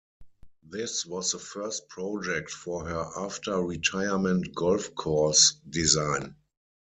[0.67, 6.37] This was the first project for her after-retirement golf course design.